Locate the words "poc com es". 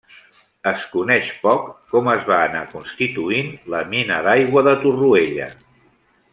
1.43-2.25